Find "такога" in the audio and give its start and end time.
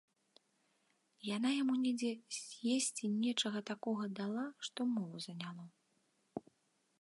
3.71-4.09